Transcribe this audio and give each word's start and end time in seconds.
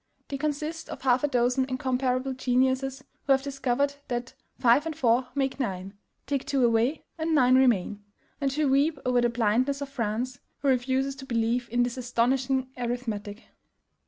They 0.29 0.37
consist 0.39 0.89
of 0.89 1.03
half 1.03 1.23
a 1.23 1.27
dozen 1.27 1.65
incomparable 1.65 2.33
geniuses 2.33 3.03
who 3.27 3.33
have 3.33 3.43
discovered 3.43 3.93
that 4.07 4.33
FIVE 4.57 4.87
AND 4.87 4.95
FOUR 4.95 5.27
MAKE 5.35 5.59
NINE; 5.59 5.93
TAKE 6.25 6.43
TWO 6.47 6.65
AWAY, 6.65 7.03
AND 7.19 7.35
NINE 7.35 7.53
REMAIN, 7.55 8.03
and 8.41 8.51
who 8.51 8.67
weep 8.67 8.97
over 9.05 9.21
the 9.21 9.29
blindness 9.29 9.79
of 9.79 9.89
France, 9.89 10.39
who 10.63 10.69
refuses 10.69 11.15
to 11.17 11.27
believe 11.27 11.69
in 11.69 11.83
this 11.83 11.97
astonishing 11.97 12.71
arithmetic. 12.79 13.43